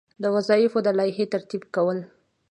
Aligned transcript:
د 0.21 0.23
وظایفو 0.35 0.79
د 0.85 0.87
لایحې 0.99 1.25
ترتیب 1.33 1.63
کول. 1.75 1.97